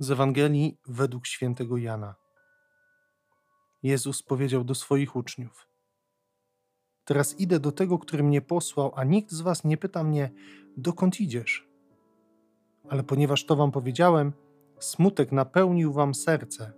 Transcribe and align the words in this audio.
Z 0.00 0.10
Ewangelii 0.10 0.78
według 0.86 1.26
świętego 1.26 1.76
Jana. 1.76 2.14
Jezus 3.82 4.22
powiedział 4.22 4.64
do 4.64 4.74
swoich 4.74 5.16
uczniów: 5.16 5.66
Teraz 7.04 7.40
idę 7.40 7.60
do 7.60 7.72
tego, 7.72 7.98
który 7.98 8.22
mnie 8.22 8.42
posłał, 8.42 8.92
a 8.96 9.04
nikt 9.04 9.30
z 9.30 9.40
was 9.40 9.64
nie 9.64 9.76
pyta 9.76 10.04
mnie, 10.04 10.30
dokąd 10.76 11.20
idziesz. 11.20 11.68
Ale 12.88 13.02
ponieważ 13.02 13.46
to 13.46 13.56
wam 13.56 13.72
powiedziałem, 13.72 14.32
smutek 14.78 15.32
napełnił 15.32 15.92
wam 15.92 16.14
serce. 16.14 16.72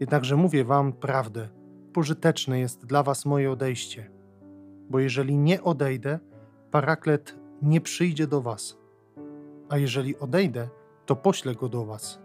Jednakże 0.00 0.36
mówię 0.36 0.64
wam 0.64 0.92
prawdę, 0.92 1.48
pożyteczne 1.92 2.58
jest 2.60 2.86
dla 2.86 3.02
was 3.02 3.24
moje 3.24 3.50
odejście. 3.50 4.10
Bo 4.90 4.98
jeżeli 4.98 5.36
nie 5.36 5.62
odejdę, 5.62 6.18
paraklet 6.70 7.38
nie 7.62 7.80
przyjdzie 7.80 8.26
do 8.26 8.42
was. 8.42 8.78
A 9.68 9.78
jeżeli 9.78 10.18
odejdę, 10.18 10.68
to 11.06 11.16
poślę 11.16 11.54
go 11.54 11.68
do 11.68 11.84
was. 11.84 12.22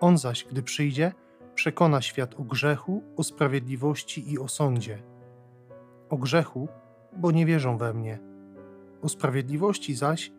On 0.00 0.18
zaś, 0.18 0.44
gdy 0.44 0.62
przyjdzie, 0.62 1.12
przekona 1.54 2.02
świat 2.02 2.34
o 2.34 2.42
grzechu, 2.42 3.02
o 3.16 3.24
sprawiedliwości 3.24 4.32
i 4.32 4.38
o 4.38 4.48
sądzie. 4.48 5.02
O 6.08 6.16
grzechu, 6.16 6.68
bo 7.16 7.30
nie 7.30 7.46
wierzą 7.46 7.78
we 7.78 7.94
mnie. 7.94 8.18
O 9.02 9.08
sprawiedliwości 9.08 9.94
zaś, 9.94 10.32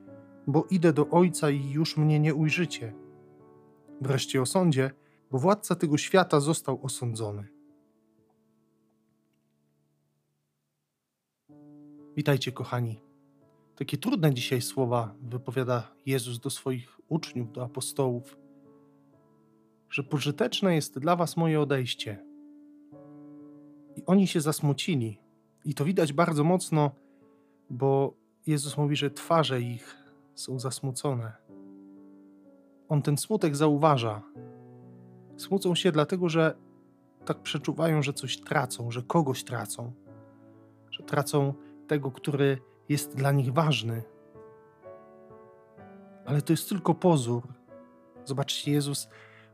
bo 0.47 0.65
idę 0.69 0.93
do 0.93 1.09
Ojca 1.09 1.49
i 1.49 1.69
już 1.69 1.97
mnie 1.97 2.19
nie 2.19 2.35
ujrzycie. 2.35 2.93
Wreszcie 4.01 4.41
o 4.41 4.45
sądzie, 4.45 4.91
bo 5.31 5.39
władca 5.39 5.75
tego 5.75 5.97
świata 5.97 6.39
został 6.39 6.79
osądzony. 6.83 7.47
Witajcie, 12.15 12.51
kochani. 12.51 13.04
Takie 13.75 13.97
trudne 13.97 14.33
dzisiaj 14.33 14.61
słowa 14.61 15.15
wypowiada 15.21 15.91
Jezus 16.05 16.39
do 16.39 16.49
swoich 16.49 16.99
uczniów, 17.07 17.51
do 17.51 17.63
apostołów, 17.63 18.37
że 19.89 20.03
pożyteczne 20.03 20.75
jest 20.75 20.99
dla 20.99 21.15
was 21.15 21.37
moje 21.37 21.61
odejście. 21.61 22.25
I 23.95 24.05
oni 24.05 24.27
się 24.27 24.41
zasmucili. 24.41 25.19
I 25.65 25.73
to 25.73 25.85
widać 25.85 26.13
bardzo 26.13 26.43
mocno, 26.43 26.91
bo 27.69 28.13
Jezus 28.47 28.77
mówi, 28.77 28.95
że 28.95 29.11
twarze 29.11 29.61
ich 29.61 29.95
są 30.35 30.59
zasmucone. 30.59 31.33
On 32.89 33.01
ten 33.01 33.17
smutek 33.17 33.55
zauważa. 33.55 34.21
Smucą 35.37 35.75
się 35.75 35.91
dlatego, 35.91 36.29
że 36.29 36.55
tak 37.25 37.41
przeczuwają, 37.41 38.03
że 38.03 38.13
coś 38.13 38.41
tracą, 38.41 38.91
że 38.91 39.03
kogoś 39.03 39.43
tracą, 39.43 39.93
że 40.91 41.03
tracą 41.03 41.53
tego, 41.87 42.11
który 42.11 42.57
jest 42.89 43.15
dla 43.15 43.31
nich 43.31 43.53
ważny. 43.53 44.03
Ale 46.25 46.41
to 46.41 46.53
jest 46.53 46.69
tylko 46.69 46.93
pozór. 46.93 47.43
Zobaczcie, 48.25 48.71
Jezus 48.71 49.09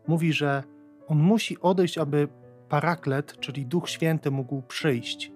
mówi, 0.07 0.33
że 0.33 0.63
on 1.07 1.19
musi 1.19 1.59
odejść, 1.59 1.97
aby 1.97 2.27
paraklet, 2.69 3.39
czyli 3.39 3.65
Duch 3.65 3.89
Święty, 3.89 4.31
mógł 4.31 4.61
przyjść. 4.61 5.31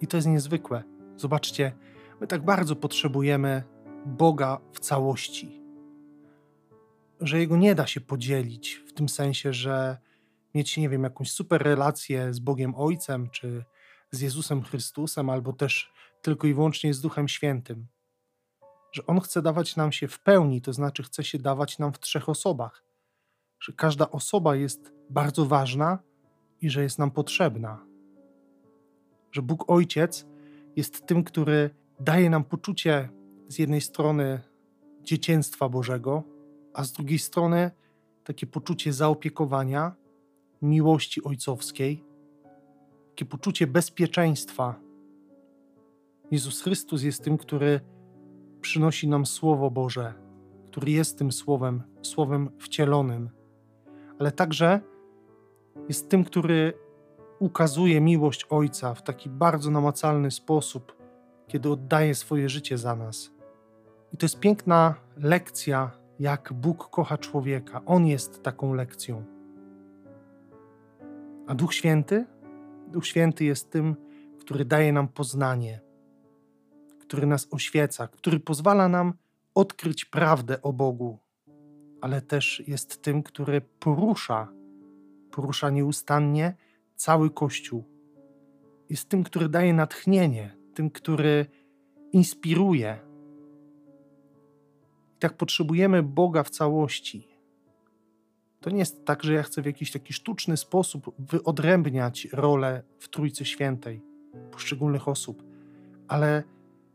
I 0.00 0.06
to 0.06 0.16
jest 0.16 0.28
niezwykłe. 0.28 0.82
Zobaczcie, 1.16 1.72
my 2.20 2.26
tak 2.26 2.44
bardzo 2.44 2.76
potrzebujemy 2.76 3.62
Boga 4.06 4.58
w 4.72 4.80
całości, 4.80 5.62
że 7.20 7.38
Jego 7.38 7.56
nie 7.56 7.74
da 7.74 7.86
się 7.86 8.00
podzielić 8.00 8.82
w 8.86 8.92
tym 8.92 9.08
sensie, 9.08 9.52
że 9.52 9.98
mieć, 10.54 10.76
nie 10.76 10.88
wiem, 10.88 11.02
jakąś 11.02 11.30
super 11.30 11.62
relację 11.62 12.34
z 12.34 12.38
Bogiem 12.38 12.74
Ojcem, 12.74 13.30
czy 13.30 13.64
z 14.10 14.20
Jezusem 14.20 14.62
Chrystusem, 14.62 15.30
albo 15.30 15.52
też 15.52 15.92
tylko 16.22 16.46
i 16.46 16.54
wyłącznie 16.54 16.94
z 16.94 17.00
Duchem 17.00 17.28
Świętym. 17.28 17.86
Że 18.92 19.06
On 19.06 19.20
chce 19.20 19.42
dawać 19.42 19.76
nam 19.76 19.92
się 19.92 20.08
w 20.08 20.20
pełni, 20.20 20.62
to 20.62 20.72
znaczy 20.72 21.02
chce 21.02 21.24
się 21.24 21.38
dawać 21.38 21.78
nam 21.78 21.92
w 21.92 22.00
trzech 22.00 22.28
osobach. 22.28 22.84
Że 23.60 23.72
każda 23.72 24.10
osoba 24.10 24.56
jest 24.56 24.92
bardzo 25.10 25.46
ważna 25.46 25.98
i 26.60 26.70
że 26.70 26.82
jest 26.82 26.98
nam 26.98 27.10
potrzebna. 27.10 27.86
Że 29.32 29.42
Bóg 29.42 29.70
Ojciec 29.70 30.26
jest 30.76 31.06
tym, 31.06 31.24
który 31.24 31.70
daje 32.00 32.30
nam 32.30 32.44
poczucie 32.44 33.08
z 33.48 33.58
jednej 33.58 33.80
strony 33.80 34.40
dzieciństwa 35.02 35.68
Bożego, 35.68 36.22
a 36.74 36.84
z 36.84 36.92
drugiej 36.92 37.18
strony 37.18 37.70
takie 38.24 38.46
poczucie 38.46 38.92
zaopiekowania, 38.92 39.94
miłości 40.62 41.24
ojcowskiej, 41.24 42.04
takie 43.08 43.24
poczucie 43.24 43.66
bezpieczeństwa 43.66 44.91
Jezus 46.32 46.62
Chrystus 46.62 47.02
jest 47.02 47.24
tym, 47.24 47.38
który 47.38 47.80
przynosi 48.60 49.08
nam 49.08 49.26
Słowo 49.26 49.70
Boże, 49.70 50.14
który 50.66 50.90
jest 50.90 51.18
tym 51.18 51.32
Słowem, 51.32 51.82
Słowem 52.02 52.50
wcielonym, 52.58 53.30
ale 54.18 54.32
także 54.32 54.80
jest 55.88 56.08
tym, 56.08 56.24
który 56.24 56.72
ukazuje 57.38 58.00
miłość 58.00 58.46
Ojca 58.50 58.94
w 58.94 59.02
taki 59.02 59.30
bardzo 59.30 59.70
namacalny 59.70 60.30
sposób, 60.30 60.96
kiedy 61.48 61.70
oddaje 61.70 62.14
swoje 62.14 62.48
życie 62.48 62.78
za 62.78 62.96
nas. 62.96 63.30
I 64.12 64.16
to 64.16 64.26
jest 64.26 64.40
piękna 64.40 64.94
lekcja, 65.16 65.90
jak 66.18 66.52
Bóg 66.52 66.90
kocha 66.90 67.18
człowieka. 67.18 67.80
On 67.86 68.06
jest 68.06 68.42
taką 68.42 68.74
lekcją. 68.74 69.24
A 71.46 71.54
Duch 71.54 71.74
Święty? 71.74 72.26
Duch 72.88 73.06
Święty 73.06 73.44
jest 73.44 73.70
tym, 73.70 73.96
który 74.40 74.64
daje 74.64 74.92
nam 74.92 75.08
poznanie 75.08 75.91
który 77.12 77.26
nas 77.26 77.48
oświeca, 77.50 78.06
który 78.08 78.40
pozwala 78.40 78.88
nam 78.88 79.14
odkryć 79.54 80.04
prawdę 80.04 80.62
o 80.62 80.72
Bogu, 80.72 81.18
ale 82.00 82.22
też 82.22 82.62
jest 82.66 83.02
tym, 83.02 83.22
który 83.22 83.60
porusza, 83.60 84.48
porusza 85.30 85.70
nieustannie 85.70 86.56
cały 86.96 87.30
Kościół. 87.30 87.84
Jest 88.90 89.08
tym, 89.08 89.24
który 89.24 89.48
daje 89.48 89.74
natchnienie, 89.74 90.56
tym, 90.74 90.90
który 90.90 91.46
inspiruje. 92.12 92.98
I 95.16 95.18
tak 95.18 95.36
potrzebujemy 95.36 96.02
Boga 96.02 96.42
w 96.42 96.50
całości. 96.50 97.28
To 98.60 98.70
nie 98.70 98.78
jest 98.78 99.04
tak, 99.04 99.22
że 99.22 99.32
ja 99.32 99.42
chcę 99.42 99.62
w 99.62 99.66
jakiś 99.66 99.92
taki 99.92 100.12
sztuczny 100.12 100.56
sposób 100.56 101.14
wyodrębniać 101.18 102.28
rolę 102.32 102.82
w 102.98 103.08
Trójcy 103.08 103.44
Świętej 103.44 104.02
poszczególnych 104.50 105.08
osób, 105.08 105.42
ale 106.08 106.42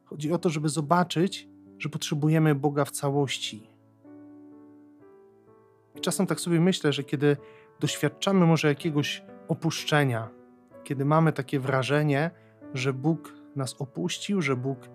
Chodzi 0.10 0.32
o 0.32 0.38
to, 0.38 0.50
żeby 0.50 0.70
zobaczyć, 0.70 1.50
że 1.80 1.90
potrzebujemy 1.90 2.56
Boga 2.56 2.86
w 2.86 2.92
całości. 2.92 3.70
I 5.96 6.00
czasem 6.02 6.28
tak 6.28 6.40
sobie 6.40 6.60
myślę, 6.60 6.94
że 6.94 7.04
kiedy 7.04 7.38
doświadczamy 7.80 8.46
może 8.46 8.68
jakiegoś 8.68 9.24
opuszczenia, 9.48 10.30
kiedy 10.84 11.06
mamy 11.06 11.34
takie 11.34 11.60
wrażenie, 11.60 12.32
że 12.74 12.94
Bóg 12.94 13.34
nas 13.56 13.76
opuścił, 13.80 14.42
że 14.42 14.56
Bóg, 14.56 14.90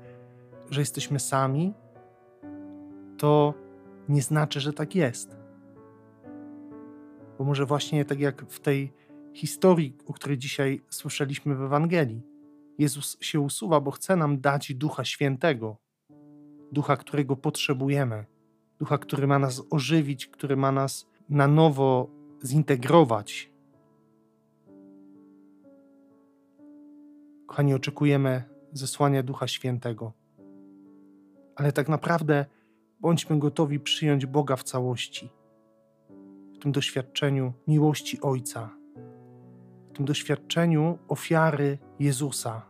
że 0.71 0.81
jesteśmy 0.81 1.21
sami, 1.21 1.75
to 3.19 3.55
nie 4.09 4.23
znaczy, 4.23 4.61
że 4.61 4.73
tak 4.73 4.95
jest. 4.95 5.37
Bo 7.39 7.45
może 7.45 7.67
właśnie 7.67 8.05
tak 8.05 8.21
jak 8.21 8.45
w 8.49 8.61
tej 8.61 8.93
historii, 9.35 9.97
o 10.07 10.13
której 10.13 10.39
dzisiaj 10.39 10.83
słyszeliśmy 10.91 11.55
w 11.55 11.63
Ewangelii, 11.63 12.32
Jezus 12.79 13.17
się 13.21 13.41
usuwa, 13.41 13.81
bo 13.81 13.91
chce 13.91 14.17
nam 14.17 14.41
dać 14.41 14.75
Ducha 14.75 15.05
Świętego, 15.05 15.77
Ducha, 16.73 16.97
którego 16.97 17.37
potrzebujemy, 17.37 18.25
Ducha, 18.79 18.99
który 18.99 19.27
ma 19.27 19.39
nas 19.39 19.63
ożywić, 19.71 20.27
który 20.27 20.57
ma 20.57 20.73
nas 20.73 21.07
na 21.29 21.49
nowo 21.49 22.11
zintegrować. 22.45 23.53
Kochani, 27.47 27.75
oczekujemy 27.75 28.45
zesłania 28.73 29.23
Ducha 29.23 29.49
Świętego, 29.49 30.13
ale 31.57 31.73
tak 31.73 31.89
naprawdę 31.89 32.47
bądźmy 33.01 33.39
gotowi 33.39 33.81
przyjąć 33.81 34.27
Boga 34.27 34.57
w 34.57 34.65
całości, 34.65 35.31
w 36.55 36.59
tym 36.59 36.73
doświadczeniu 36.73 37.53
miłości 37.69 38.21
Ojca, 38.21 38.82
w 39.93 39.97
tym 39.97 40.07
doświadczeniu 40.07 40.99
ofiary 41.09 41.79
Jezusa 42.01 42.63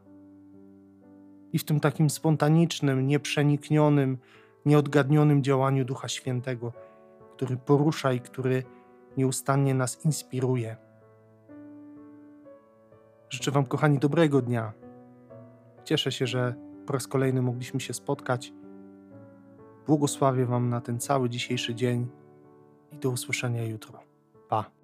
i 1.53 1.59
w 1.59 1.65
tym 1.65 1.81
takim 1.81 2.11
spontanicznym, 2.11 3.07
nieprzeniknionym, 3.07 4.19
nieodgadnionym 4.67 5.43
działaniu 5.43 5.85
Ducha 5.85 6.09
Świętego, 6.09 6.73
który 7.37 7.57
porusza 7.57 8.13
i 8.13 8.21
który 8.21 8.63
nieustannie 9.17 9.75
nas 9.75 10.05
inspiruje. 10.05 10.77
Życzę 13.31 13.51
Wam, 13.51 13.67
kochani, 13.67 13.99
dobrego 13.99 14.43
dnia. 14.43 14.73
Cieszę 15.85 16.13
się, 16.13 16.27
że 16.27 16.55
po 16.87 16.93
raz 16.93 17.07
kolejny 17.07 17.43
mogliśmy 17.43 17.81
się 17.81 17.95
spotkać. 17.95 18.53
Błogosławię 19.87 20.47
Wam 20.47 20.69
na 20.69 20.81
ten 20.81 21.01
cały 21.01 21.29
dzisiejszy 21.29 21.75
dzień 21.75 22.07
i 22.93 22.97
do 22.97 23.11
usłyszenia 23.11 23.65
jutro. 23.65 24.01
Pa. 24.49 24.81